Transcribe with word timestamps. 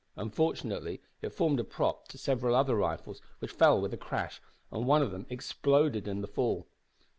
Unfortunately 0.15 0.99
it 1.21 1.29
formed 1.29 1.59
a 1.59 1.63
prop 1.63 2.07
to 2.07 2.17
several 2.17 2.55
other 2.55 2.73
rifles, 2.75 3.21
which 3.37 3.51
fell 3.51 3.79
with 3.79 3.93
a 3.93 3.97
crash, 3.97 4.41
and 4.71 4.87
one 4.87 5.03
of 5.03 5.11
them 5.11 5.27
exploded 5.29 6.07
in 6.07 6.21
the 6.21 6.27
fall. 6.27 6.67